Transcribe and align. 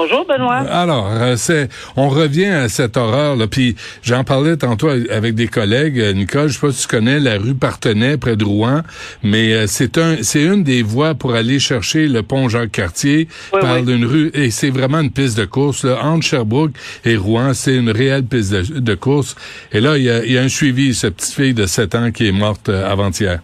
Bonjour 0.00 0.24
Benoît. 0.26 0.58
Alors, 0.70 1.08
euh, 1.10 1.34
c'est, 1.34 1.68
on 1.96 2.08
revient 2.08 2.44
à 2.46 2.68
cette 2.68 2.96
horreur 2.96 3.34
là. 3.34 3.48
Puis 3.48 3.74
j'en 4.04 4.22
parlais 4.22 4.56
tantôt 4.56 4.88
avec 4.88 5.34
des 5.34 5.48
collègues. 5.48 5.98
Euh, 5.98 6.12
Nicole, 6.12 6.46
je 6.46 6.54
sais 6.54 6.60
pas 6.64 6.72
si 6.72 6.82
tu 6.82 6.96
connais 6.96 7.18
la 7.18 7.36
rue 7.36 7.56
Partenay 7.56 8.16
près 8.16 8.36
de 8.36 8.44
Rouen, 8.44 8.82
mais 9.24 9.52
euh, 9.52 9.64
c'est 9.66 9.98
un, 9.98 10.22
c'est 10.22 10.44
une 10.44 10.62
des 10.62 10.82
voies 10.82 11.16
pour 11.16 11.34
aller 11.34 11.58
chercher 11.58 12.06
le 12.06 12.22
pont 12.22 12.48
Jacques 12.48 12.70
Cartier. 12.70 13.26
Oui, 13.52 13.60
par 13.60 13.78
oui. 13.78 13.86
d'une 13.86 14.04
rue 14.04 14.30
et 14.34 14.52
c'est 14.52 14.70
vraiment 14.70 15.00
une 15.00 15.10
piste 15.10 15.36
de 15.36 15.46
course 15.46 15.84
là. 15.84 15.98
entre 16.04 16.24
Sherbrooke 16.24 16.76
et 17.04 17.16
Rouen. 17.16 17.52
C'est 17.52 17.74
une 17.74 17.90
réelle 17.90 18.22
piste 18.24 18.52
de, 18.52 18.78
de 18.78 18.94
course. 18.94 19.34
Et 19.72 19.80
là, 19.80 19.98
il 19.98 20.04
y 20.04 20.10
a, 20.10 20.24
y 20.24 20.38
a 20.38 20.42
un 20.42 20.48
suivi. 20.48 20.94
Cette 20.94 21.16
petite 21.16 21.34
fille 21.34 21.54
de 21.54 21.66
7 21.66 21.94
ans 21.96 22.10
qui 22.12 22.28
est 22.28 22.32
morte 22.32 22.68
avant-hier. 22.68 23.40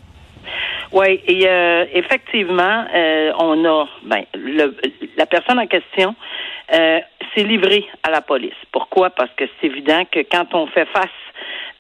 Oui, 0.95 1.21
et 1.27 1.49
euh, 1.49 1.85
effectivement, 1.93 2.85
euh, 2.95 3.33
on 3.41 3.65
a 3.65 3.85
ben, 4.05 4.23
le, 4.33 4.77
la 5.17 5.27
personne 5.27 5.59
en 5.59 5.67
question 5.67 6.15
euh, 6.73 7.01
s'est 7.35 7.45
livrée 7.45 7.87
à 8.03 8.11
la 8.11 8.21
police. 8.21 8.55
Pourquoi? 8.73 9.11
Parce 9.11 9.31
que 9.37 9.45
c'est 9.61 9.67
évident 9.67 10.05
que 10.11 10.21
quand 10.21 10.55
on 10.55 10.67
fait 10.69 10.87
face 10.87 11.09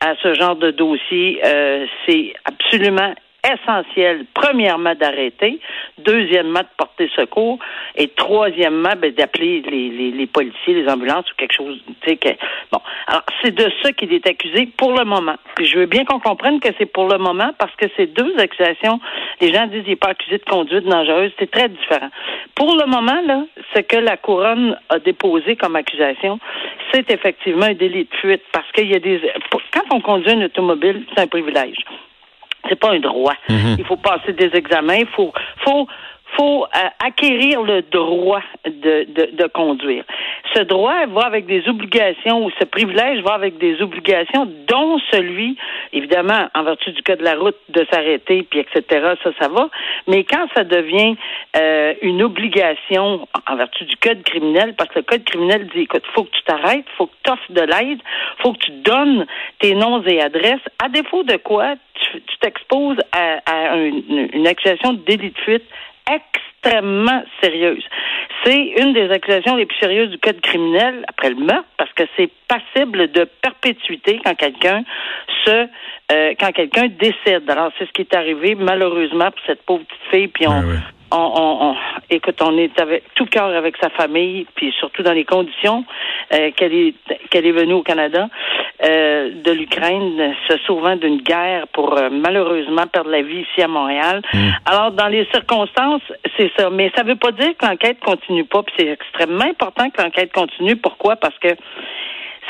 à 0.00 0.14
ce 0.22 0.34
genre 0.34 0.56
de 0.56 0.70
dossier, 0.70 1.40
euh, 1.44 1.86
c'est 2.06 2.34
absolument 2.44 3.14
essentiel, 3.44 4.26
premièrement, 4.34 4.94
d'arrêter, 4.94 5.60
deuxièmement, 5.98 6.60
de 6.60 6.68
porter 6.76 7.10
secours, 7.14 7.58
et 7.96 8.08
troisièmement, 8.08 8.94
ben, 8.98 9.12
d'appeler 9.12 9.62
les, 9.62 10.10
les, 10.10 10.26
policiers, 10.26 10.74
les 10.74 10.88
ambulances 10.88 11.30
ou 11.30 11.34
quelque 11.36 11.54
chose. 11.54 11.80
Que, 12.04 12.28
bon. 12.72 12.80
Alors, 13.06 13.22
c'est 13.42 13.54
de 13.54 13.70
ça 13.82 13.92
qu'il 13.92 14.12
est 14.12 14.26
accusé 14.26 14.68
pour 14.76 14.92
le 14.92 15.04
moment. 15.04 15.36
Je 15.60 15.78
veux 15.78 15.86
bien 15.86 16.04
qu'on 16.04 16.20
comprenne 16.20 16.60
que 16.60 16.68
c'est 16.78 16.86
pour 16.86 17.08
le 17.08 17.18
moment 17.18 17.50
parce 17.58 17.74
que 17.76 17.86
ces 17.96 18.06
deux 18.06 18.34
accusations, 18.38 19.00
les 19.40 19.52
gens 19.52 19.66
disent 19.66 19.82
qu'il 19.82 19.90
n'est 19.90 19.96
pas 19.96 20.10
accusé 20.10 20.38
de 20.38 20.44
conduite 20.44 20.84
dangereuse, 20.84 21.32
c'est 21.38 21.50
très 21.50 21.68
différent. 21.68 22.10
Pour 22.54 22.76
le 22.76 22.86
moment, 22.86 23.20
là, 23.26 23.44
ce 23.74 23.80
que 23.80 23.96
la 23.96 24.16
couronne 24.16 24.78
a 24.88 24.98
déposé 24.98 25.56
comme 25.56 25.76
accusation, 25.76 26.38
c'est 26.92 27.10
effectivement 27.10 27.66
un 27.66 27.74
délit 27.74 28.04
de 28.04 28.16
fuite 28.16 28.42
parce 28.52 28.70
qu'il 28.72 28.90
y 28.90 28.94
a 28.94 29.00
des. 29.00 29.20
Quand 29.72 29.94
on 29.94 30.00
conduit 30.00 30.32
une 30.32 30.44
automobile, 30.44 31.04
c'est 31.14 31.22
un 31.22 31.26
privilège 31.26 31.76
c'est 32.68 32.78
pas 32.78 32.92
un 32.92 33.00
droit. 33.00 33.34
Il 33.48 33.84
faut 33.84 33.96
passer 33.96 34.32
des 34.32 34.50
examens, 34.54 34.96
il 34.96 35.06
faut, 35.06 35.32
faut, 35.64 35.86
faut 36.36 36.64
euh, 36.64 36.88
acquérir 37.04 37.62
le 37.62 37.82
droit 37.82 38.42
de, 38.64 39.06
de, 39.12 39.36
de 39.36 39.46
conduire. 39.48 40.04
Ce 40.54 40.62
droit 40.62 41.06
va 41.06 41.22
avec 41.22 41.46
des 41.46 41.68
obligations 41.68 42.44
ou 42.44 42.50
ce 42.58 42.64
privilège 42.64 43.22
va 43.22 43.34
avec 43.34 43.58
des 43.58 43.80
obligations, 43.82 44.46
dont 44.68 44.98
celui, 45.10 45.56
évidemment, 45.92 46.48
en 46.54 46.62
vertu 46.62 46.92
du 46.92 47.02
code 47.02 47.18
de 47.18 47.24
la 47.24 47.34
route, 47.34 47.56
de 47.68 47.86
s'arrêter, 47.90 48.42
puis 48.42 48.60
etc. 48.60 49.14
Ça, 49.22 49.30
ça 49.40 49.48
va. 49.48 49.68
Mais 50.06 50.24
quand 50.24 50.46
ça 50.54 50.64
devient 50.64 51.16
euh, 51.56 51.94
une 52.02 52.22
obligation 52.22 53.26
en 53.48 53.56
vertu 53.56 53.84
du 53.84 53.96
code 53.96 54.22
criminel, 54.22 54.74
parce 54.76 54.90
que 54.90 55.00
le 55.00 55.04
code 55.04 55.24
criminel 55.24 55.66
dit, 55.74 55.82
écoute, 55.82 56.04
faut 56.14 56.24
que 56.24 56.30
tu 56.30 56.42
t'arrêtes, 56.44 56.86
faut 56.96 57.06
que 57.06 57.14
tu 57.24 57.30
offres 57.30 57.52
de 57.52 57.62
l'aide, 57.62 58.00
faut 58.38 58.52
que 58.52 58.58
tu 58.58 58.70
donnes 58.70 59.26
tes 59.60 59.74
noms 59.74 60.02
et 60.04 60.20
adresses, 60.20 60.64
à 60.82 60.88
défaut 60.88 61.22
de 61.22 61.36
quoi 61.36 61.74
tu 62.18 62.38
t'exposes 62.40 62.98
à, 63.12 63.76
une, 63.76 64.46
accusation 64.46 64.94
de 64.94 65.04
délit 65.04 65.30
de 65.30 65.38
fuite 65.38 65.64
extrêmement 66.10 67.22
sérieuse. 67.42 67.84
C'est 68.44 68.74
une 68.78 68.92
des 68.92 69.10
accusations 69.10 69.56
les 69.56 69.66
plus 69.66 69.78
sérieuses 69.78 70.10
du 70.10 70.18
code 70.18 70.40
criminel 70.40 71.04
après 71.08 71.30
le 71.30 71.36
meurtre 71.36 71.68
parce 71.78 71.92
que 71.92 72.02
c'est 72.16 72.30
passible 72.48 73.10
de 73.12 73.24
perpétuité 73.42 74.20
quand 74.24 74.34
quelqu'un 74.34 74.84
se 75.44 75.66
euh, 76.12 76.34
quand 76.38 76.52
quelqu'un 76.52 76.88
décède. 76.88 77.48
Alors 77.48 77.70
c'est 77.78 77.86
ce 77.86 77.92
qui 77.92 78.02
est 78.02 78.14
arrivé 78.14 78.54
malheureusement 78.54 79.30
pour 79.30 79.40
cette 79.46 79.62
pauvre 79.62 79.84
petite 79.84 80.10
fille 80.10 80.28
puis 80.28 80.46
on 80.46 80.60
Ouais, 80.60 80.72
ouais. 80.72 80.78
On, 81.14 81.32
on, 81.42 81.70
on- 81.70 81.76
écoute, 82.10 82.40
on 82.42 82.56
est 82.58 82.78
avec 82.80 83.04
tout 83.14 83.26
cœur 83.26 83.54
avec 83.54 83.76
sa 83.80 83.88
famille, 83.90 84.46
puis 84.56 84.72
surtout 84.78 85.02
dans 85.02 85.12
les 85.12 85.24
conditions 85.24 85.84
euh, 86.32 86.50
qu'elle 86.56 86.74
est 86.74 86.94
qu'elle 87.30 87.46
est 87.46 87.52
venue 87.52 87.74
au 87.74 87.82
Canada 87.82 88.28
euh, 88.84 89.30
de 89.42 89.50
l'Ukraine, 89.52 90.34
se 90.48 90.56
sauvant 90.66 90.96
d'une 90.96 91.20
guerre 91.22 91.66
pour 91.68 91.96
euh, 91.96 92.08
malheureusement 92.10 92.86
perdre 92.92 93.10
la 93.10 93.22
vie 93.22 93.40
ici 93.42 93.62
à 93.62 93.68
Montréal. 93.68 94.22
Alors 94.66 94.90
dans 94.92 95.08
les 95.08 95.24
circonstances, 95.32 96.02
c'est 96.36 96.50
ça, 96.58 96.68
mais 96.70 96.90
ça 96.96 97.02
veut 97.04 97.16
pas 97.16 97.32
dire 97.32 97.56
que 97.56 97.64
l'enquête 97.66 98.00
continue 98.00 98.44
pas, 98.44 98.62
puis 98.62 98.74
c'est 98.78 98.88
extrêmement 98.88 99.44
important 99.44 99.88
que 99.90 100.02
l'enquête 100.02 100.32
continue. 100.32 100.76
Pourquoi? 100.76 101.16
Parce 101.16 101.38
que 101.38 101.48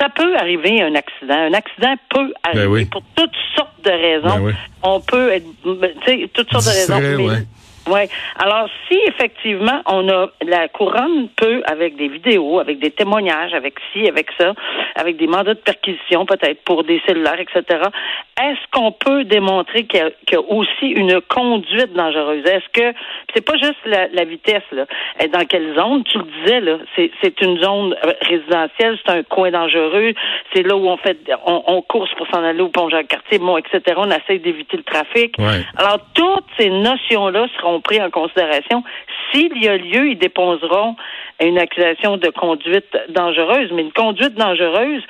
ça 0.00 0.08
peut 0.08 0.34
arriver 0.36 0.82
un 0.82 0.94
accident. 0.96 1.34
Un 1.38 1.52
accident 1.52 1.94
peut 2.10 2.32
arriver 2.42 2.64
Ben 2.64 2.70
oui. 2.72 2.84
pour 2.86 3.02
toutes 3.14 3.36
sortes 3.54 3.80
de 3.84 3.90
raisons. 3.90 4.38
Ben 4.38 4.46
oui. 4.46 4.52
On 4.82 5.00
peut 5.00 5.30
être, 5.30 5.46
tu 5.62 6.04
sais, 6.06 6.28
toutes 6.34 6.50
sortes 6.50 6.64
de 6.64 6.70
raisons. 6.70 7.28
Mais-. 7.28 7.46
Oui. 7.86 8.08
Alors, 8.36 8.68
si 8.88 8.98
effectivement 9.06 9.82
on 9.86 10.08
a 10.08 10.28
la 10.42 10.68
couronne 10.68 11.28
peut, 11.36 11.62
avec 11.66 11.96
des 11.96 12.08
vidéos, 12.08 12.58
avec 12.58 12.78
des 12.78 12.90
témoignages, 12.90 13.52
avec 13.54 13.74
ci, 13.92 14.08
avec 14.08 14.28
ça, 14.38 14.54
avec 14.94 15.16
des 15.16 15.26
mandats 15.26 15.54
de 15.54 15.60
perquisition 15.60 16.26
peut-être 16.26 16.62
pour 16.64 16.84
des 16.84 17.00
cellulaires, 17.06 17.40
etc. 17.40 17.80
Est-ce 18.40 18.70
qu'on 18.74 18.90
peut 18.90 19.24
démontrer 19.24 19.86
qu'il 19.86 20.00
y, 20.00 20.32
y 20.32 20.36
a 20.36 20.40
aussi 20.40 20.88
une 20.88 21.20
conduite 21.20 21.92
dangereuse 21.92 22.44
Est-ce 22.44 22.68
que 22.72 22.96
c'est 23.32 23.44
pas 23.44 23.56
juste 23.56 23.78
la, 23.86 24.08
la 24.08 24.24
vitesse 24.24 24.64
là 24.72 24.86
Et 25.20 25.28
Dans 25.28 25.44
quelle 25.46 25.74
zone? 25.76 26.02
Tu 26.04 26.18
le 26.18 26.24
disais 26.24 26.60
là, 26.60 26.78
c'est, 26.96 27.40
une 27.40 27.58
zone 27.58 27.94
euh, 28.04 28.12
résidentielle, 28.22 28.98
c'est 29.04 29.12
un 29.12 29.22
coin 29.22 29.50
dangereux, 29.50 30.12
c'est 30.52 30.62
là 30.62 30.76
où 30.76 30.88
on 30.88 30.96
fait, 30.96 31.18
on, 31.46 31.62
on 31.66 31.82
course 31.82 32.12
pour 32.16 32.26
s'en 32.28 32.42
aller 32.42 32.60
au 32.60 32.68
pont 32.68 32.88
Jacques-Cartier, 32.88 33.38
bon, 33.38 33.56
etc. 33.58 33.80
On 33.96 34.10
essaie 34.10 34.38
d'éviter 34.38 34.76
le 34.76 34.82
trafic. 34.82 35.36
Ouais. 35.38 35.64
Alors, 35.76 35.98
toutes 36.14 36.46
ces 36.58 36.70
notions-là 36.70 37.46
seront 37.58 37.80
prises 37.80 38.00
en 38.00 38.10
considération. 38.10 38.82
S'il 39.32 39.56
y 39.62 39.68
a 39.68 39.76
lieu, 39.76 40.10
ils 40.10 40.18
déposeront 40.18 40.96
une 41.40 41.58
accusation 41.58 42.16
de 42.16 42.28
conduite 42.30 42.96
dangereuse. 43.08 43.70
Mais 43.72 43.82
une 43.82 43.92
conduite 43.92 44.34
dangereuse, 44.34 45.02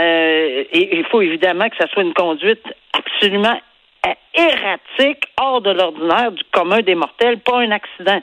euh, 0.00 0.64
il 0.72 1.04
faut 1.10 1.22
évidemment 1.22 1.68
que 1.68 1.76
ça 1.76 1.86
soit 1.88 2.02
une 2.02 2.14
conduite 2.14 2.62
absolument 2.92 3.58
euh, 4.06 4.14
erratique, 4.34 5.24
hors 5.40 5.60
de 5.60 5.70
l'ordinaire, 5.70 6.32
du 6.32 6.42
commun 6.52 6.80
des 6.80 6.94
mortels, 6.94 7.38
pas 7.40 7.58
un 7.58 7.70
accident. 7.70 8.20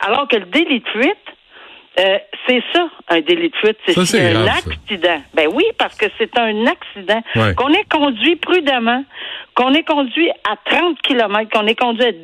Alors 0.00 0.28
que 0.28 0.36
le 0.36 0.46
délit 0.46 0.80
de 0.80 0.88
fuite, 0.88 1.16
euh, 2.00 2.18
c'est 2.48 2.62
ça, 2.72 2.88
un 3.08 3.20
délit 3.20 3.50
de 3.50 3.56
fuite. 3.56 3.76
C'est 3.86 4.20
un 4.26 4.32
grave, 4.32 4.46
ça. 4.46 4.70
accident. 4.70 5.22
Ben 5.34 5.48
oui, 5.52 5.64
parce 5.78 5.96
que 5.96 6.06
c'est 6.18 6.36
un 6.38 6.66
accident. 6.66 7.22
Ouais. 7.36 7.54
Qu'on 7.54 7.68
ait 7.72 7.84
conduit 7.90 8.36
prudemment, 8.36 9.04
qu'on 9.54 9.74
ait 9.74 9.82
conduit 9.84 10.30
à 10.50 10.56
30 10.70 11.00
km, 11.02 11.50
qu'on 11.52 11.66
ait 11.66 11.74
conduit 11.74 12.04
à 12.06 12.12
10 12.12 12.18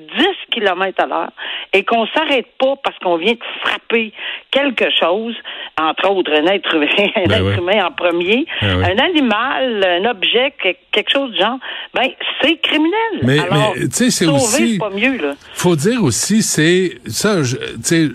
km 0.53 1.03
à 1.03 1.07
l'heure 1.07 1.31
et 1.73 1.85
qu'on 1.85 2.07
s'arrête 2.09 2.47
pas 2.59 2.75
parce 2.83 2.97
qu'on 3.01 3.17
vient 3.17 3.33
de 3.35 3.39
frapper 3.63 4.13
quelque 4.51 4.87
chose, 4.99 5.35
entre 5.79 6.11
autres 6.11 6.33
un 6.33 6.47
être 6.47 6.75
humain, 6.75 6.87
un 7.17 7.25
Ben 7.27 7.33
être 7.35 7.45
ouais. 7.45 7.59
humain 7.59 7.87
en 7.87 7.93
premier, 7.93 8.47
Ben 8.63 8.79
ouais. 8.79 8.93
un 8.93 8.99
animal, 9.05 9.85
un 9.85 10.11
objet, 10.11 10.55
que- 10.63 10.75
quelque 10.93 11.11
chose 11.13 11.33
du 11.33 11.39
genre, 11.39 11.59
ben 11.93 12.09
c'est 12.41 12.57
criminel. 12.63 12.93
Mais- 13.23 13.39
Alors, 13.41 13.75
mais, 13.77 13.89
tu 13.89 13.93
sais, 13.93 14.11
c'est 14.11 14.27
aussi- 14.27 14.79
pas 14.79 14.91
mieux, 14.91 15.19
là. 15.19 15.35
faut 15.55 15.77
dire 15.77 16.03
aussi, 16.03 16.43
c'est 16.43 16.99
ça, 17.07 17.37
tu 17.43 17.57
sais, 17.83 18.09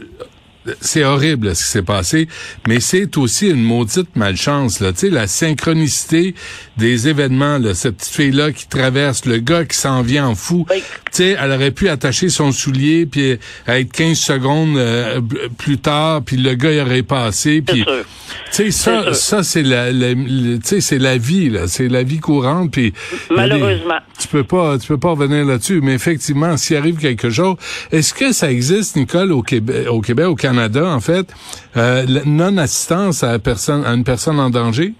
c'est 0.79 1.03
horrible 1.03 1.55
ce 1.55 1.63
qui 1.66 1.69
s'est 1.72 1.81
passé, 1.81 2.27
mais 2.67 2.79
c'est 2.79 3.17
aussi 3.17 3.49
une 3.49 3.63
maudite 3.63 4.16
malchance 4.16 4.79
là. 4.79 4.91
Tu 4.94 4.99
sais, 4.99 5.09
la 5.09 5.27
synchronicité 5.27 6.35
des 6.77 7.07
événements. 7.07 7.57
Là, 7.57 7.73
cette 7.73 7.97
petite 7.97 8.13
fille 8.13 8.31
là 8.31 8.51
qui 8.51 8.67
traverse, 8.67 9.25
le 9.25 9.38
gars 9.38 9.66
qui 9.66 9.77
s'en 9.77 10.01
vient 10.01 10.27
en 10.27 10.35
fou. 10.35 10.66
Oui. 10.69 10.77
Tu 10.79 10.83
sais, 11.11 11.35
elle 11.39 11.51
aurait 11.51 11.72
pu 11.72 11.89
attacher 11.89 12.29
son 12.29 12.51
soulier 12.51 13.05
puis 13.05 13.38
être 13.67 13.91
15 13.91 14.17
secondes 14.17 14.77
euh, 14.77 15.19
plus 15.57 15.77
tard, 15.77 16.22
puis 16.23 16.38
le 16.38 16.53
gars 16.55 16.72
il 16.72 16.79
aurait 16.81 17.03
passé. 17.03 17.63
C'est 17.67 17.73
Puis, 17.73 17.83
sûr. 17.83 18.05
tu 18.52 18.72
sais, 18.72 18.72
ça, 18.72 19.14
ça 19.14 19.43
c'est 19.43 19.64
la, 19.64 19.91
la- 19.91 20.14
c'est 20.61 20.97
la 20.99 21.17
vie 21.17 21.49
là, 21.49 21.67
c'est 21.67 21.87
la 21.87 22.03
vie 22.03 22.19
courante. 22.19 22.72
Puis 22.72 22.91
des- 22.91 23.35
Malheureusement. 23.35 23.99
tu 24.19 24.28
peux 24.28 24.43
pas, 24.43 24.78
tu 24.78 24.87
peux 24.87 24.97
pas 24.97 25.09
revenir 25.11 25.46
là-dessus. 25.46 25.81
Mais 25.81 25.93
effectivement, 25.96 26.55
s'il 26.57 26.78
arrive 26.78 26.97
quelque 26.97 27.29
chose, 27.29 27.55
est-ce 27.91 28.14
que 28.14 28.31
ça 28.31 28.52
existe, 28.52 28.96
Nicole, 28.96 29.31
au 29.31 29.41
Québec, 29.41 29.87
au 29.90 30.02
Québec, 30.02 30.25
au 30.28 30.35
Canada, 30.35 30.51
en 30.59 31.00
fait, 31.00 31.34
euh, 31.78 32.03
non-assistance 32.26 33.24
à, 33.24 33.40
personne, 33.40 33.86
à 33.86 33.94
une 33.94 34.03
personne 34.03 34.40
en 34.40 34.50
danger? 34.50 34.94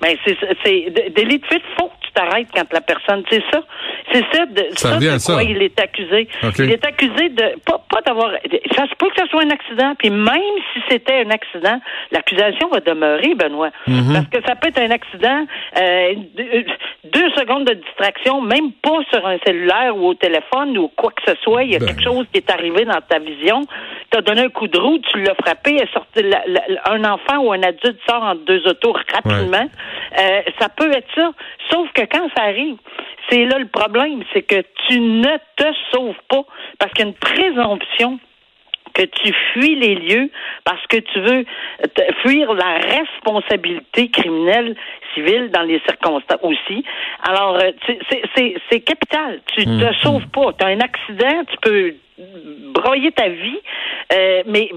Ben, 0.00 0.16
c'est, 0.24 0.36
c'est, 0.64 0.92
délit 1.14 1.38
de 1.38 1.46
fuite, 1.46 1.62
faut 1.78 1.86
que 1.88 2.06
tu 2.06 2.12
t'arrêtes 2.12 2.48
quand 2.54 2.70
la 2.72 2.80
personne, 2.80 3.22
c'est 3.30 3.42
ça. 3.50 3.62
C'est 4.12 4.24
ça, 4.32 4.46
de, 4.46 4.66
Ça 4.76 4.90
ça, 4.90 4.96
de 4.98 5.06
quoi 5.06 5.18
ça. 5.18 5.42
il 5.42 5.62
est 5.62 5.80
accusé. 5.80 6.28
Il 6.58 6.70
est 6.70 6.84
accusé 6.84 7.28
de, 7.30 7.58
pas, 7.64 7.82
pas 7.96 8.02
d'avoir, 8.02 8.30
ça 8.76 8.86
se 8.88 8.94
peut 8.98 9.08
que 9.08 9.22
ce 9.22 9.26
soit 9.28 9.42
un 9.42 9.50
accident, 9.50 9.94
puis 9.98 10.10
même 10.10 10.56
si 10.72 10.80
c'était 10.90 11.24
un 11.24 11.30
accident, 11.30 11.80
l'accusation 12.12 12.68
va 12.68 12.80
demeurer, 12.80 13.34
Benoît. 13.34 13.70
Mhm. 13.86 14.12
Parce 14.12 14.26
que 14.26 14.46
ça 14.48 14.54
peut 14.56 14.68
être 14.68 14.80
un 14.80 14.90
accident, 14.90 15.46
euh, 15.78 16.14
deux, 17.04 17.30
secondes 17.36 17.64
de 17.64 17.74
distraction, 17.74 18.40
même 18.42 18.72
pas 18.82 18.98
sur 19.12 19.26
un 19.26 19.38
cellulaire 19.46 19.96
ou 19.96 20.08
au 20.08 20.14
téléphone 20.14 20.76
ou 20.78 20.88
quoi 20.88 21.10
que 21.12 21.22
ce 21.26 21.34
soit, 21.42 21.62
il 21.64 21.72
y 21.72 21.76
a 21.76 21.78
Ben. 21.78 21.86
quelque 21.86 22.02
chose 22.02 22.26
qui 22.32 22.38
est 22.38 22.50
arrivé 22.50 22.84
dans 22.84 23.00
ta 23.00 23.18
vision, 23.18 23.62
t'as 24.10 24.20
donné 24.20 24.42
un 24.42 24.48
coup 24.50 24.68
de 24.68 24.78
roue, 24.78 24.98
tu 25.10 25.22
l'as 25.22 25.34
frappé, 25.34 25.76
elle 25.76 25.82
est 25.88 25.92
sortie- 25.92 26.22
la- 26.22 26.42
la- 26.46 26.92
un 26.92 27.04
enfant 27.04 27.38
ou 27.38 27.52
un 27.52 27.62
adulte 27.62 27.98
sort 28.08 28.22
entre 28.22 28.44
deux 28.44 28.66
autos 28.66 28.94
rapidement. 29.14 29.68
Euh, 30.18 30.42
ça 30.58 30.68
peut 30.68 30.90
être 30.92 31.08
ça. 31.14 31.30
Sauf 31.70 31.90
que 31.92 32.02
quand 32.02 32.28
ça 32.36 32.44
arrive, 32.44 32.76
c'est 33.28 33.44
là 33.44 33.58
le 33.58 33.68
problème, 33.68 34.22
c'est 34.32 34.42
que 34.42 34.62
tu 34.88 35.00
ne 35.00 35.36
te 35.56 35.66
sauves 35.92 36.20
pas 36.28 36.44
parce 36.78 36.92
qu'il 36.92 37.04
y 37.04 37.08
a 37.08 37.10
une 37.10 37.14
présomption 37.14 38.18
que 38.94 39.02
tu 39.02 39.32
fuis 39.52 39.74
les 39.74 39.94
lieux 39.94 40.30
parce 40.64 40.84
que 40.86 40.96
tu 40.96 41.20
veux 41.20 41.44
fuir 42.22 42.54
la 42.54 42.78
responsabilité 42.78 44.08
criminelle 44.08 44.74
civile 45.14 45.50
dans 45.50 45.62
les 45.62 45.80
circonstances 45.80 46.38
aussi. 46.42 46.84
Alors, 47.28 47.56
euh, 47.56 47.72
c'est- 48.70 48.80
capital. 48.80 49.40
Tu 49.54 49.64
te 49.64 49.94
sauves 50.02 50.26
pas. 50.28 50.52
Tu 50.58 50.64
as 50.64 50.68
un 50.68 50.80
accident, 50.80 51.44
tu 51.50 51.56
peux 51.60 51.94
broyer 52.72 53.12
ta 53.12 53.28
vie, 53.28 53.60
euh, 54.12 54.42
mais 54.46 54.70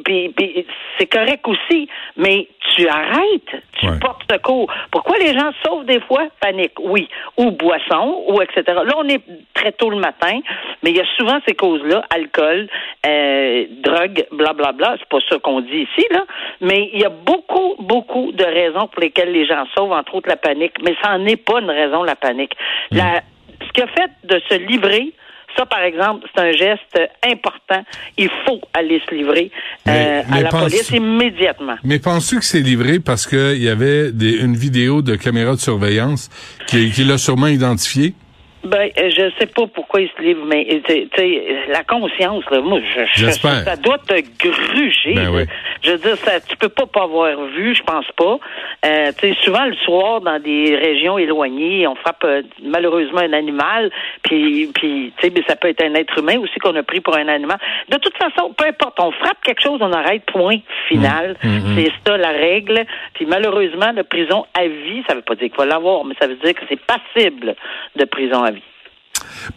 c'est 0.97 1.07
correct 1.07 1.47
aussi, 1.47 1.87
mais 2.17 2.47
tu 2.75 2.87
arrêtes, 2.87 3.63
tu 3.79 3.87
Ouais. 3.87 3.99
portes 3.99 4.23
secours. 4.31 4.71
Pourquoi 4.91 5.17
les 5.17 5.33
gens 5.37 5.51
sauvent 5.63 5.85
des 5.85 5.99
fois? 6.01 6.27
Panique, 6.39 6.73
oui. 6.79 7.07
Ou 7.37 7.51
boisson, 7.51 8.23
ou 8.27 8.41
etc. 8.41 8.63
Là, 8.67 8.93
on 8.97 9.07
est 9.07 9.21
très 9.53 9.71
tôt 9.71 9.89
le 9.89 9.97
matin, 9.97 10.39
mais 10.83 10.91
il 10.91 10.97
y 10.97 11.01
a 11.01 11.05
souvent 11.17 11.39
ces 11.47 11.55
causes-là, 11.55 12.03
alcool, 12.13 12.67
euh, 13.05 13.65
drogue, 13.83 14.25
blablabla. 14.31 14.95
C'est 14.99 15.09
pas 15.09 15.19
ça 15.29 15.39
qu'on 15.39 15.61
dit 15.61 15.87
ici, 15.91 16.05
là. 16.11 16.25
Mais 16.61 16.89
il 16.93 16.99
y 17.01 17.05
a 17.05 17.09
beaucoup, 17.09 17.75
beaucoup 17.79 18.31
de 18.31 18.43
raisons 18.43 18.87
pour 18.87 19.01
lesquelles 19.01 19.31
les 19.31 19.45
gens 19.45 19.65
sauvent, 19.75 19.91
entre 19.91 20.15
autres 20.15 20.29
la 20.29 20.37
panique. 20.37 20.73
Mais 20.83 20.95
ça 21.01 21.17
n'en 21.17 21.25
est 21.25 21.37
pas 21.43 21.59
une 21.59 21.71
raison, 21.71 22.03
la 22.03 22.15
panique. 22.15 22.53
La, 22.91 23.21
ce 23.61 23.71
qui 23.73 23.81
a 23.81 23.87
fait 23.87 24.11
de 24.23 24.41
se 24.49 24.55
livrer, 24.55 25.11
ça, 25.57 25.65
par 25.65 25.81
exemple, 25.81 26.27
c'est 26.33 26.41
un 26.41 26.51
geste 26.51 26.99
important. 27.25 27.83
Il 28.17 28.29
faut 28.45 28.61
aller 28.73 29.01
se 29.09 29.13
livrer 29.15 29.51
euh, 29.87 30.21
Mais- 30.29 30.37
à 30.37 30.41
la 30.41 30.49
pense- 30.49 30.63
police 30.63 30.89
immédiatement. 30.91 31.75
Mais 31.83 31.99
penses-tu 31.99 32.37
que 32.39 32.45
c'est 32.45 32.59
livré 32.61 32.99
parce 32.99 33.27
qu'il 33.27 33.61
y 33.61 33.69
avait 33.69 34.11
des, 34.11 34.37
une 34.41 34.55
vidéo 34.55 35.01
de 35.01 35.15
caméra 35.15 35.51
de 35.55 35.59
surveillance 35.59 36.29
qui, 36.67 36.91
qui 36.91 37.03
l'a 37.03 37.17
sûrement 37.17 37.47
identifié? 37.47 38.13
Ben, 38.61 38.89
euh, 38.97 39.09
je 39.09 39.31
sais 39.39 39.45
pas 39.45 39.67
pourquoi 39.67 40.01
il 40.01 40.09
se 40.17 40.21
livre, 40.21 40.43
mais 40.45 40.67
euh, 40.69 40.79
tu 40.85 41.07
tu 41.07 41.17
sais, 41.17 41.41
la 41.71 41.81
conscience, 41.85 42.43
là, 42.51 42.59
moi, 42.59 42.79
je, 42.81 43.23
je- 43.25 43.31
ça 43.31 43.75
doit 43.77 43.99
te 43.99 44.15
gruger. 44.37 45.13
Ben 45.15 45.29
oui. 45.33 45.43
Je 45.81 45.91
veux 45.91 45.97
dire, 45.97 46.17
ça, 46.17 46.39
tu 46.41 46.55
peux 46.57 46.69
pas 46.69 46.85
pas 46.85 47.03
avoir 47.03 47.41
vu, 47.45 47.75
je 47.75 47.83
pense 47.83 48.05
pas. 48.17 48.37
Euh, 48.85 49.11
tu 49.17 49.33
sais, 49.33 49.37
souvent 49.43 49.65
le 49.65 49.75
soir, 49.75 50.21
dans 50.21 50.39
des 50.39 50.75
régions 50.75 51.17
éloignées, 51.17 51.87
on 51.87 51.95
frappe 51.95 52.23
euh, 52.23 52.41
malheureusement 52.63 53.19
un 53.19 53.33
animal, 53.33 53.91
puis, 54.23 54.69
puis 54.73 55.13
tu 55.17 55.21
sais, 55.21 55.33
mais 55.33 55.43
ça 55.47 55.55
peut 55.55 55.69
être 55.69 55.83
un 55.83 55.93
être 55.95 56.17
humain 56.17 56.37
aussi 56.39 56.59
qu'on 56.59 56.75
a 56.75 56.83
pris 56.83 56.99
pour 56.99 57.15
un 57.15 57.27
animal. 57.27 57.57
De 57.89 57.97
toute 57.97 58.17
façon, 58.17 58.53
peu 58.57 58.65
importe, 58.65 58.99
on 58.99 59.11
frappe 59.11 59.41
quelque 59.43 59.61
chose, 59.61 59.79
on 59.81 59.91
arrête, 59.91 60.23
point 60.25 60.57
final. 60.87 61.35
Mmh, 61.43 61.75
C'est 61.75 61.91
ça 62.05 62.17
la 62.17 62.31
règle. 62.31 62.85
Puis 63.13 63.25
malheureusement, 63.25 63.91
la 63.93 64.03
prison 64.03 64.45
à 64.53 64.67
vie, 64.67 65.03
ça 65.07 65.15
veut 65.15 65.21
pas 65.21 65.35
dire 65.35 65.49
qu'il 65.49 65.57
va 65.57 65.65
l'avoir, 65.65 66.03
mais 66.05 66.15
ça 66.19 66.27
veut 66.27 66.35
dire 66.35 66.53
que 66.53 66.61
c'est 66.67 66.79
passible 66.79 67.55
de 67.95 68.05
prison 68.05 68.43
à 68.43 68.51
vie. 68.51 68.63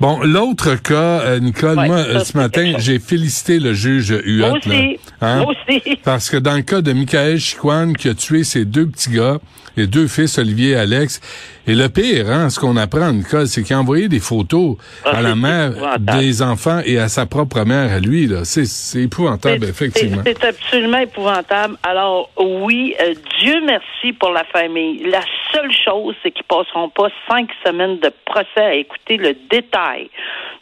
Bon, 0.00 0.20
l'autre 0.22 0.76
cas, 0.76 1.20
euh, 1.20 1.38
Nicole, 1.38 1.78
Ouais, 1.78 1.86
moi, 1.86 2.02
ça, 2.04 2.08
euh, 2.10 2.18
ce 2.20 2.36
matin, 2.36 2.74
j'ai 2.78 2.98
félicité 2.98 3.58
le 3.58 3.72
juge 3.74 4.10
Huot. 4.24 4.48
Moi 4.48 4.58
aussi. 4.58 4.68
là. 4.68 4.98
Hein? 5.20 5.42
Moi 5.42 5.54
aussi. 5.68 5.98
Parce 6.04 6.30
que 6.30 6.36
dans 6.36 6.54
le 6.54 6.62
cas 6.62 6.80
de 6.80 6.92
Michael 6.92 7.38
Chiquan, 7.38 7.92
qui 7.92 8.08
a 8.08 8.14
tué 8.14 8.44
ses 8.44 8.64
deux 8.64 8.86
petits 8.86 9.10
gars, 9.10 9.38
les 9.76 9.86
deux 9.86 10.06
fils, 10.06 10.38
Olivier 10.38 10.70
et 10.70 10.76
Alex, 10.76 11.20
et 11.66 11.74
le 11.74 11.88
pire, 11.88 12.28
hein, 12.30 12.50
ce 12.50 12.58
qu'on 12.60 12.76
apprend, 12.76 13.10
Nicole, 13.12 13.46
c'est 13.46 13.62
qu'il 13.62 13.74
a 13.74 13.78
envoyé 13.80 14.08
des 14.08 14.18
photos 14.18 14.76
Ah, 15.04 15.16
à 15.18 15.22
la 15.22 15.34
mère 15.36 15.72
des 16.00 16.42
enfants 16.42 16.80
et 16.84 16.98
à 16.98 17.08
sa 17.08 17.24
propre 17.24 17.60
mère, 17.64 17.92
à 17.92 18.00
lui. 18.00 18.26
là. 18.26 18.40
C'est 18.44 18.66
c'est 18.66 19.02
épouvantable, 19.02 19.64
effectivement. 19.64 20.22
C'est 20.26 20.36
c'est 20.40 20.48
absolument 20.48 20.98
épouvantable. 20.98 21.76
Alors, 21.84 22.30
oui, 22.38 22.94
euh, 23.00 23.14
Dieu 23.40 23.54
merci 23.64 24.12
pour 24.18 24.30
la 24.30 24.44
famille. 24.44 25.04
La 25.08 25.22
seule 25.54 25.70
chose, 25.84 26.14
c'est 26.22 26.32
qu'ils 26.32 26.44
passeront 26.44 26.88
pas 26.90 27.08
cinq 27.30 27.48
semaines 27.64 27.98
de 28.00 28.10
procès 28.26 28.46
à 28.60 28.74
écouter 28.74 29.16
le 29.16 29.34
détail, 29.52 30.10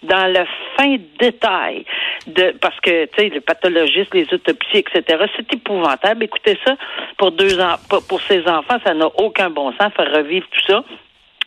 dans 0.03 0.27
le 0.27 0.45
fin 0.77 0.97
détail, 1.19 1.85
de 2.27 2.55
parce 2.61 2.79
que, 2.81 3.07
tu 3.07 3.11
sais, 3.17 3.29
le 3.29 3.41
pathologiste, 3.41 4.13
les 4.15 4.27
autopsies, 4.33 4.79
etc., 4.79 5.25
c'est 5.37 5.55
épouvantable. 5.55 6.25
Écoutez 6.25 6.59
ça, 6.67 6.75
pour 7.17 7.33
deux 7.33 7.61
ans, 7.61 7.77
pour, 7.89 8.21
ses 8.23 8.47
enfants, 8.49 8.79
ça 8.85 8.95
n'a 8.95 9.07
aucun 9.07 9.49
bon 9.51 9.73
sens, 9.73 9.93
faire 9.95 10.13
revivre 10.13 10.47
tout 10.51 10.73
ça. 10.73 10.85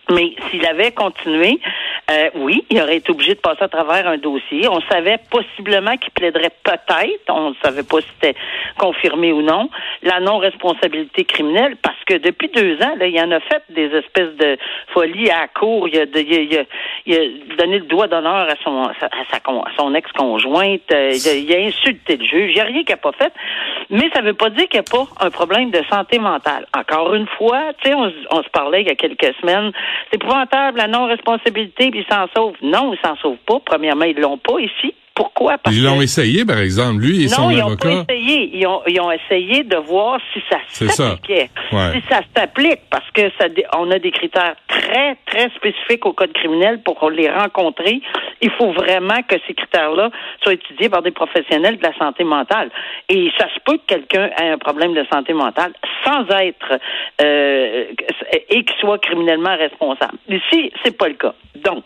Mais 0.09 0.35
s'il 0.49 0.65
avait 0.65 0.91
continué, 0.91 1.59
euh, 2.11 2.29
oui, 2.35 2.65
il 2.69 2.81
aurait 2.81 2.97
été 2.97 3.09
obligé 3.11 3.35
de 3.35 3.39
passer 3.39 3.63
à 3.63 3.69
travers 3.69 4.05
un 4.05 4.17
dossier. 4.17 4.67
On 4.67 4.81
savait 4.81 5.17
possiblement 5.31 5.95
qu'il 5.95 6.11
plaiderait 6.11 6.51
peut-être, 6.63 7.29
on 7.29 7.51
ne 7.51 7.55
savait 7.63 7.83
pas 7.83 8.01
si 8.01 8.07
c'était 8.15 8.37
confirmé 8.77 9.31
ou 9.31 9.41
non, 9.41 9.69
la 10.01 10.19
non-responsabilité 10.19 11.23
criminelle, 11.23 11.77
parce 11.81 12.02
que 12.05 12.15
depuis 12.15 12.49
deux 12.49 12.75
ans, 12.81 12.95
là, 12.97 13.07
il 13.07 13.19
en 13.19 13.31
a 13.31 13.39
fait 13.39 13.63
des 13.69 13.85
espèces 13.95 14.35
de 14.37 14.57
folies 14.93 15.29
à 15.29 15.41
la 15.41 15.47
cour. 15.47 15.87
Il 15.87 15.97
a, 15.99 16.05
de- 16.05 16.19
il 16.19 16.57
a- 16.57 17.55
donné 17.57 17.79
le 17.79 17.85
doigt 17.85 18.07
d'honneur 18.07 18.47
à 18.49 18.55
son, 18.63 18.83
à, 18.83 18.91
à 18.91 19.71
son 19.77 19.93
ex-conjointe. 19.95 20.81
Euh, 20.91 21.11
il, 21.13 21.53
a, 21.53 21.59
insulté 21.67 22.17
le 22.17 22.25
juge. 22.25 22.51
Il 22.51 22.55
n'y 22.55 22.61
a 22.61 22.65
rien 22.65 22.83
qu'il 22.83 22.93
n'a 22.93 22.97
pas 22.97 23.11
fait. 23.13 23.31
Mais 23.89 24.09
ça 24.13 24.21
ne 24.21 24.27
veut 24.27 24.33
pas 24.33 24.49
dire 24.49 24.67
qu'il 24.67 24.79
n'y 24.79 24.85
a 24.87 24.91
pas 24.91 25.25
un 25.25 25.29
problème 25.29 25.71
de 25.71 25.81
santé 25.89 26.19
mentale. 26.19 26.65
Encore 26.77 27.13
une 27.13 27.27
fois, 27.27 27.73
tu 27.81 27.89
sais, 27.89 27.95
on, 27.95 28.11
on 28.31 28.43
se 28.43 28.49
parlait 28.49 28.81
il 28.81 28.87
y 28.87 28.91
a 28.91 28.95
quelques 28.95 29.33
semaines. 29.41 29.71
C'est 30.09 30.15
épouvantable, 30.21 30.77
la 30.77 30.87
non-responsabilité, 30.87 31.91
puis 31.91 32.05
ils 32.07 32.13
s'en 32.13 32.27
sauvent. 32.35 32.55
Non, 32.61 32.93
ils 32.93 32.99
s'en 33.07 33.15
sauvent 33.17 33.37
pas. 33.45 33.59
Premièrement, 33.65 34.05
ils 34.05 34.19
l'ont 34.19 34.37
pas 34.37 34.59
ici. 34.59 34.93
Pourquoi? 35.15 35.57
Parce 35.59 35.75
Ils 35.75 35.83
l'ont 35.83 35.99
que- 35.99 36.03
essayé, 36.03 36.43
par 36.45 36.57
exemple, 36.57 37.01
lui 37.01 37.23
et 37.23 37.27
non, 37.27 37.35
son 37.35 37.49
ils 37.51 37.77
pas 37.77 37.89
essayé. 38.11 38.49
Ils 38.57 38.65
ont, 38.65 38.81
ils 38.87 38.99
ont 38.99 39.11
essayé 39.11 39.63
de 39.63 39.77
voir 39.77 40.19
si 40.33 40.41
ça 40.49 40.57
s'appliquait. 40.67 41.49
Ouais. 41.71 41.91
Si 41.93 42.01
ça 42.09 42.21
s'applique, 42.35 42.79
parce 42.89 43.09
que 43.11 43.29
ça, 43.39 43.45
on 43.77 43.91
a 43.91 43.99
des 43.99 44.09
critères 44.11 44.55
très, 44.67 45.15
très 45.27 45.49
spécifiques 45.51 46.05
au 46.05 46.13
code 46.13 46.33
criminel 46.33 46.81
pour 46.81 47.09
les 47.11 47.29
rencontrer. 47.29 48.01
Il 48.41 48.49
faut 48.51 48.71
vraiment 48.71 49.21
que 49.27 49.35
ces 49.47 49.53
critères-là 49.53 50.09
soient 50.41 50.53
étudiés 50.53 50.89
par 50.89 51.03
des 51.03 51.11
professionnels 51.11 51.77
de 51.77 51.83
la 51.83 51.95
santé 51.97 52.23
mentale. 52.23 52.71
Et 53.09 53.29
ça 53.37 53.47
se 53.53 53.59
peut 53.65 53.77
que 53.77 53.85
quelqu'un 53.95 54.29
ait 54.41 54.49
un 54.49 54.57
problème 54.57 54.93
de 54.93 55.05
santé 55.11 55.33
mentale 55.33 55.73
sans 56.03 56.25
être 56.39 56.79
euh, 57.21 57.85
et 58.49 58.63
qu'il 58.65 58.75
soit 58.79 58.97
criminellement 58.99 59.55
responsable. 59.55 60.17
Ici, 60.27 60.71
c'est 60.83 60.97
pas 60.97 61.07
le 61.07 61.13
cas. 61.15 61.33
Donc, 61.63 61.83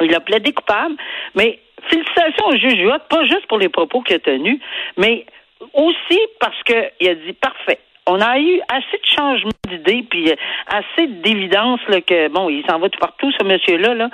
il 0.00 0.14
a 0.14 0.20
plaidé 0.20 0.52
coupable, 0.52 0.96
mais 1.34 1.58
félicitations 1.88 2.46
au 2.46 2.56
juge 2.56 2.80
Huot, 2.80 2.98
pas 3.08 3.24
juste 3.24 3.46
pour 3.46 3.58
les 3.58 3.68
propos 3.68 4.02
qu'il 4.02 4.16
a 4.16 4.18
tenus, 4.18 4.60
mais 4.96 5.26
aussi 5.74 6.20
parce 6.38 6.62
qu'il 6.64 7.08
a 7.08 7.14
dit 7.14 7.32
parfait. 7.34 7.80
On 8.06 8.20
a 8.20 8.38
eu 8.38 8.60
assez 8.68 8.96
de 8.96 9.06
changements 9.06 9.50
d'idées, 9.68 10.04
puis 10.08 10.30
euh, 10.30 10.34
assez 10.66 11.06
d'évidence 11.06 11.80
que, 12.06 12.28
bon, 12.28 12.48
il 12.48 12.64
s'en 12.68 12.78
va 12.78 12.88
tout 12.88 12.98
partout, 12.98 13.30
ce 13.38 13.44
monsieur-là. 13.44 13.94
Là, 13.94 14.08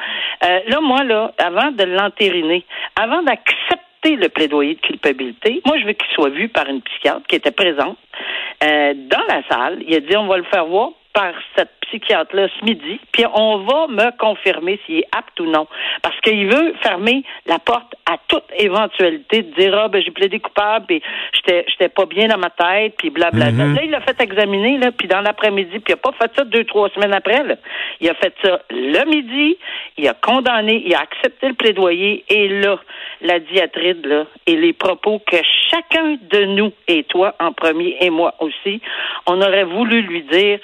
Euh, 0.45 0.61
là 0.67 0.81
moi, 0.81 1.05
là, 1.05 1.33
avant 1.39 1.71
de 1.71 1.85
l'entériner, 1.85 2.65
avant 3.01 3.23
d'accepter 3.23 4.17
le 4.17 4.29
plaidoyer 4.29 4.75
de 4.75 4.81
culpabilité, 4.81 5.63
moi, 5.65 5.79
je 5.79 5.87
veux 5.87 5.93
qu'il 5.93 6.13
soit 6.15 6.31
vu 6.31 6.49
par 6.49 6.69
une 6.69 6.83
psychiatre 6.83 7.27
qui 7.27 7.37
était 7.37 7.53
présente 7.53 7.97
euh, 8.65 8.93
dans 8.95 9.25
la 9.29 9.43
salle. 9.49 9.83
Il 9.87 9.95
a 9.95 10.01
dit, 10.01 10.17
on 10.17 10.27
va 10.27 10.37
le 10.37 10.45
faire 10.45 10.67
voir 10.67 10.91
par 11.17 11.33
cette 11.57 11.71
psychiatre-là 11.87 12.49
ce 12.61 12.65
midi, 12.65 13.01
puis 13.13 13.25
on 13.33 13.59
va 13.59 13.87
me 13.89 14.17
confirmer 14.19 14.79
s'il 14.85 14.99
est 14.99 15.09
apte 15.17 15.39
ou 15.41 15.47
non. 15.47 15.67
Parce 16.03 16.19
qu'il 16.21 16.47
veut 16.47 16.75
fermer 16.83 17.23
la 17.47 17.59
porte 17.59 17.95
à 18.05 18.17
toute 18.29 18.45
éventualité 18.59 19.43
de 19.43 19.55
dire 19.55 19.79
Ah 19.79 19.89
ben 19.89 20.03
j'ai 20.03 20.11
plaidé 20.11 20.39
coupable, 20.41 20.85
puis 20.87 21.03
j'étais 21.33 21.65
j'étais 21.69 21.89
pas 21.89 22.05
bien 22.05 22.29
dans 22.29 22.37
ma 22.37 22.51
tête, 22.51 22.97
puis 22.99 23.09
blablabla. 23.09 23.65
Mhm. 23.65 23.75
Là, 23.77 23.81
il 23.85 23.91
l'a 23.91 24.01
fait 24.01 24.21
examiner, 24.21 24.77
là, 24.77 24.93
puis 24.93 25.09
dans 25.09 25.23
l'après-midi, 25.23 25.79
puis 25.79 25.85
il 25.89 25.93
a 25.95 25.97
pas 25.97 26.13
fait 26.13 26.31
ça 26.37 26.45
deux, 26.45 26.65
trois 26.65 26.91
semaines 26.91 27.15
après. 27.15 27.43
Là. 27.45 27.55
Il 28.01 28.11
a 28.11 28.15
fait 28.15 28.35
ça 28.45 28.61
le 28.71 29.05
midi, 29.09 29.57
il 29.97 30.07
a 30.09 30.15
condamné, 30.15 30.83
il 30.85 30.95
a 30.95 31.01
accepté 31.01 31.49
le 31.49 31.55
plaidoyer, 31.55 32.25
et 32.29 32.49
là, 32.49 32.79
la 33.23 33.39
diatribe, 33.39 34.05
là, 34.05 34.27
et 34.47 34.57
les 34.57 34.75
propos 34.75 35.21
que 35.21 35.39
chacun 35.71 36.19
de 36.31 36.45
nous, 36.45 36.73
et 36.89 37.05
toi 37.05 37.35
en 37.41 37.53
premier, 37.53 37.97
et 38.01 38.11
moi 38.11 38.35
aussi, 38.41 38.83
on 39.27 39.41
aurait 39.41 39.65
voulu 39.65 40.03
lui 40.03 40.23
dire 40.23 40.59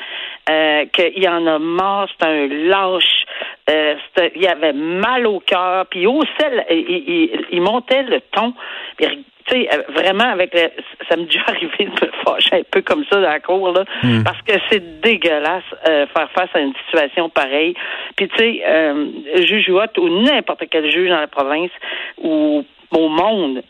euh, 0.50 0.84
qu'il 0.86 1.28
en 1.28 1.46
a 1.46 1.58
marre, 1.58 2.08
c'est 2.18 2.26
un 2.26 2.46
lâche, 2.48 3.24
euh, 3.70 3.94
il 4.34 4.46
avait 4.46 4.72
mal 4.72 5.26
au 5.26 5.40
cœur, 5.40 5.86
puis 5.86 6.00
il 6.00 6.08
haussait, 6.08 6.66
il, 6.70 6.78
il- 7.06 7.46
il 7.52 7.60
montait 7.62 8.02
le 8.02 8.20
ton. 8.32 8.52
Puis 8.96 9.24
tu 9.44 9.54
sais, 9.56 9.68
euh, 9.74 9.82
vraiment, 9.92 10.24
avec 10.30 10.54
le, 10.54 10.70
ça 11.08 11.16
me 11.16 11.24
déjà 11.26 11.40
arrivé 11.48 11.84
de 11.84 12.06
me 12.06 12.12
fâcher 12.24 12.56
un 12.56 12.62
peu 12.70 12.80
comme 12.82 13.04
ça 13.10 13.16
dans 13.20 13.28
la 13.28 13.40
cour, 13.40 13.72
là, 13.72 13.84
Hmm. 14.02 14.22
parce 14.24 14.40
que 14.42 14.52
c'est 14.70 15.00
dégueulasse 15.00 15.64
euh, 15.88 16.06
faire 16.08 16.30
face 16.32 16.50
à 16.54 16.60
une 16.60 16.74
situation 16.86 17.28
pareille. 17.28 17.74
Puis, 18.16 18.28
tu 18.28 18.36
sais, 18.36 18.62
euh, 18.66 19.06
juge 19.44 19.68
Watt 19.70 19.96
ou 19.98 20.08
n'importe 20.22 20.64
quel 20.70 20.90
juge 20.90 21.08
dans 21.08 21.20
la 21.20 21.26
province 21.28 21.70
ou 22.18 22.64
au 22.92 23.08
monde, 23.08 23.62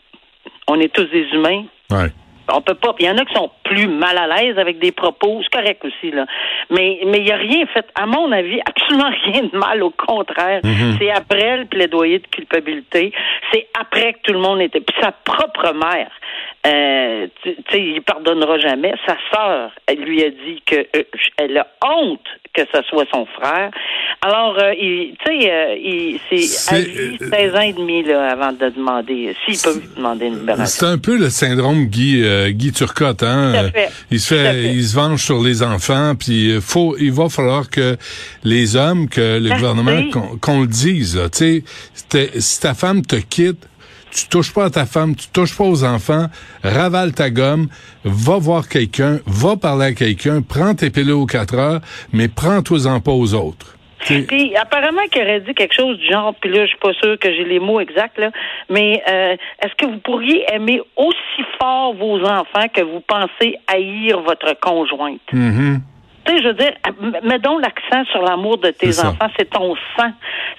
on 0.67 0.79
est 0.79 0.93
tous 0.93 1.05
des 1.05 1.27
humains. 1.33 1.65
Ouais. 1.91 2.09
On 2.51 2.61
peut 2.61 2.75
pas. 2.75 2.93
Il 2.99 3.05
y 3.05 3.09
en 3.09 3.17
a 3.17 3.25
qui 3.25 3.33
sont 3.33 3.51
plus 3.63 3.87
mal 3.87 4.17
à 4.17 4.27
l'aise 4.27 4.57
avec 4.57 4.79
des 4.79 4.91
propos, 4.91 5.41
c'est 5.43 5.49
correct 5.49 5.83
aussi 5.85 6.11
là. 6.11 6.25
Mais 6.69 6.99
mais 7.05 7.19
il 7.19 7.27
y 7.27 7.31
a 7.31 7.37
rien 7.37 7.65
fait, 7.67 7.85
à 7.95 8.05
mon 8.05 8.31
avis, 8.31 8.59
absolument 8.65 9.11
rien 9.25 9.43
de 9.43 9.57
mal. 9.57 9.83
Au 9.83 9.91
contraire, 9.91 10.61
c'est 10.99 11.11
après 11.11 11.57
le 11.57 11.65
plaidoyer 11.65 12.19
de 12.19 12.27
culpabilité, 12.27 13.11
c'est 13.51 13.67
après 13.79 14.13
que 14.13 14.19
tout 14.23 14.33
le 14.33 14.39
monde 14.39 14.61
était. 14.61 14.81
Puis 14.81 14.95
sa 15.01 15.11
propre 15.11 15.73
mère, 15.73 16.11
euh, 16.65 17.27
tu 17.43 17.55
sais, 17.69 17.81
il 17.81 18.01
pardonnera 18.01 18.57
jamais. 18.59 18.93
Sa 19.05 19.17
sœur, 19.33 19.71
elle 19.87 19.99
lui 19.99 20.23
a 20.23 20.29
dit 20.29 20.61
que 20.65 20.75
euh, 20.95 21.03
elle 21.37 21.57
a 21.57 21.67
honte 21.85 22.21
que 22.53 22.61
ce 22.73 22.81
soit 22.83 23.05
son 23.11 23.25
frère. 23.25 23.71
Alors, 24.21 24.55
euh, 24.59 24.73
il, 24.75 25.15
tu 25.25 25.41
sais, 25.41 25.51
euh, 25.51 25.75
il, 25.75 26.19
c'est 26.29 26.75
à 26.75 26.79
lui 26.79 27.17
euh, 27.21 27.29
16 27.31 27.55
ans 27.55 27.61
et 27.61 27.73
demi 27.73 28.03
là, 28.03 28.31
avant 28.31 28.51
de 28.51 28.69
demander, 28.69 29.35
s'il 29.45 29.59
peut 29.59 29.81
demander 29.97 30.27
une 30.27 30.39
libération. 30.39 30.65
C'est 30.65 30.85
un 30.93 30.99
peu 30.99 31.17
le 31.17 31.29
syndrome 31.29 31.85
Guy 31.85 32.21
euh, 32.23 32.51
Guy 32.51 32.71
Turcotte, 32.71 33.23
hein. 33.23 33.51
Tout 33.53 33.57
à 33.57 33.63
Euh, 33.63 33.71
fait. 33.71 33.89
Il 34.11 34.19
se 34.19 34.33
fait, 34.35 34.53
fait. 34.53 34.63
il 34.73 34.83
se 34.83 34.95
venge 34.95 35.23
sur 35.23 35.41
les 35.41 35.63
enfants, 35.63 36.13
puis 36.15 36.51
euh, 36.51 36.61
faut, 36.61 36.95
il 36.99 37.11
va 37.11 37.27
falloir 37.27 37.69
que 37.71 37.97
les 38.43 38.75
hommes, 38.75 39.09
que 39.09 39.39
le 39.39 39.49
Merci. 39.49 39.59
gouvernement, 39.61 40.09
qu'on 40.39 40.61
le 40.61 40.67
dise. 40.67 41.19
Tu 41.35 41.63
sais, 42.11 42.29
si 42.39 42.61
ta 42.61 42.75
femme 42.75 43.01
te 43.01 43.15
quitte, 43.15 43.67
tu 44.13 44.27
touches 44.27 44.53
pas 44.53 44.65
à 44.65 44.69
ta 44.69 44.85
femme, 44.85 45.15
tu 45.15 45.27
touches 45.27 45.57
pas 45.57 45.63
aux 45.63 45.83
enfants, 45.83 46.27
ravale 46.63 47.13
ta 47.13 47.29
gomme, 47.29 47.67
va 48.03 48.37
voir 48.37 48.67
quelqu'un, 48.69 49.19
va 49.25 49.55
parler 49.57 49.87
à 49.87 49.93
quelqu'un, 49.93 50.41
prends 50.41 50.75
tes 50.75 50.89
pilules 50.89 51.13
aux 51.13 51.25
quatre 51.25 51.55
heures, 51.55 51.81
mais 52.11 52.27
prends-toi-en 52.27 52.99
pas 52.99 53.11
aux 53.11 53.33
autres. 53.33 53.77
Puis 54.05 54.55
apparemment 54.57 55.03
qu'il 55.09 55.21
aurait 55.21 55.39
dit 55.41 55.53
quelque 55.53 55.73
chose 55.73 55.97
du 55.97 56.07
genre, 56.07 56.35
puis 56.41 56.49
là, 56.49 56.65
je 56.65 56.69
suis 56.71 56.77
pas 56.77 56.93
sûre 56.93 57.17
que 57.17 57.31
j'ai 57.31 57.45
les 57.45 57.59
mots 57.59 57.79
exacts, 57.79 58.17
là, 58.17 58.31
mais 58.69 59.01
euh, 59.07 59.35
est-ce 59.61 59.73
que 59.75 59.85
vous 59.85 59.99
pourriez 59.99 60.45
aimer 60.51 60.81
aussi 60.97 61.43
fort 61.59 61.93
vos 61.95 62.21
enfants 62.25 62.67
que 62.73 62.81
vous 62.81 63.01
pensez 63.07 63.55
haïr 63.67 64.19
votre 64.21 64.59
conjointe? 64.59 65.21
mhm. 65.31 65.81
Tu 66.25 66.31
sais, 66.31 66.43
je 66.43 66.47
veux 66.47 66.53
dire, 66.53 66.73
mets 67.23 67.39
donc 67.39 67.61
l'accent 67.61 68.09
sur 68.11 68.21
l'amour 68.21 68.57
de 68.57 68.69
tes 68.69 68.99
enfants. 68.99 69.27
C'est 69.37 69.49
ton 69.49 69.75
sang. 69.97 70.11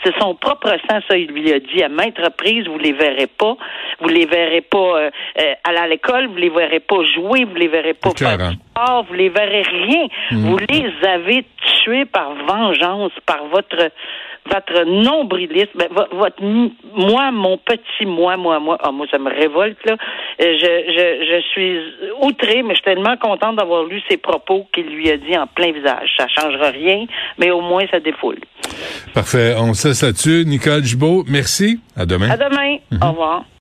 C'est 0.04 0.14
son 0.20 0.34
propre 0.34 0.68
sang, 0.88 0.98
ça, 1.08 1.16
il 1.16 1.28
lui 1.28 1.52
a 1.52 1.60
dit 1.60 1.82
à 1.82 1.88
maintes 1.88 2.18
reprises. 2.18 2.66
Vous 2.66 2.78
les 2.78 2.92
verrez 2.92 3.26
pas. 3.26 3.56
Vous 4.00 4.08
les 4.08 4.26
verrez 4.26 4.60
pas 4.60 4.78
euh, 4.78 5.10
euh, 5.40 5.54
aller 5.64 5.78
à 5.78 5.86
l'école. 5.86 6.26
Vous 6.26 6.36
les 6.36 6.50
verrez 6.50 6.80
pas 6.80 7.02
jouer. 7.14 7.44
Vous 7.44 7.54
les 7.54 7.68
verrez 7.68 7.94
pas 7.94 8.10
faire 8.10 8.36
clair, 8.36 8.50
du 8.50 8.56
sport. 8.56 9.04
Vous 9.08 9.14
les 9.14 9.30
verrez 9.30 9.62
rien. 9.62 10.06
Mhm. 10.32 10.50
Vous 10.50 10.58
les 10.58 11.08
avez 11.08 11.46
tués 11.82 12.04
par 12.04 12.34
vengeance, 12.34 13.12
par 13.24 13.44
votre 13.46 13.90
votre 14.50 14.84
nombrilisme, 14.84 15.70
ben, 15.76 15.88
vo- 15.90 16.16
votre 16.18 16.42
moi, 16.42 17.30
mon 17.32 17.56
petit 17.58 18.04
moi, 18.06 18.36
moi, 18.36 18.58
moi, 18.60 18.76
ah, 18.82 18.90
moi, 18.92 19.06
ça 19.10 19.18
me 19.18 19.30
révolte, 19.30 19.78
là. 19.86 19.96
Euh, 20.42 20.56
Je, 20.58 20.92
je, 20.96 21.34
je 21.34 21.40
suis 21.52 21.78
outrée, 22.22 22.62
mais 22.62 22.70
je 22.74 22.80
suis 22.80 22.84
tellement 22.84 23.16
contente 23.16 23.56
d'avoir 23.56 23.84
lu 23.84 24.00
ses 24.08 24.16
propos 24.16 24.66
qu'il 24.72 24.86
lui 24.86 25.10
a 25.10 25.16
dit 25.16 25.36
en 25.36 25.46
plein 25.46 25.72
visage. 25.72 26.10
Ça 26.16 26.26
changera 26.28 26.70
rien, 26.70 27.06
mais 27.38 27.50
au 27.50 27.60
moins, 27.60 27.84
ça 27.90 28.00
défoule. 28.00 28.38
Parfait. 29.14 29.54
On 29.58 29.72
se 29.74 29.88
laisse 29.88 30.02
là-dessus. 30.02 30.44
Nicole 30.46 30.82
Gibault, 30.84 31.24
merci. 31.28 31.80
À 31.96 32.04
demain. 32.06 32.30
À 32.30 32.36
demain. 32.36 32.76
Au 33.02 33.10
revoir. 33.10 33.44